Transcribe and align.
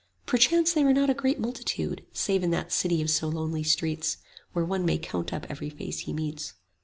Perchance 0.25 0.73
they 0.73 0.83
were 0.83 0.95
not 0.95 1.11
a 1.11 1.13
great 1.13 1.39
multitude 1.39 1.97
10 2.05 2.07
Save 2.13 2.41
in 2.43 2.49
that 2.49 2.71
city 2.71 3.03
of 3.03 3.11
so 3.11 3.27
lonely 3.27 3.61
streets 3.61 4.17
Where 4.51 4.65
one 4.65 4.83
may 4.83 4.97
count 4.97 5.31
up 5.31 5.45
every 5.47 5.69
face 5.69 5.99
he 5.99 6.11
meets. 6.13 6.53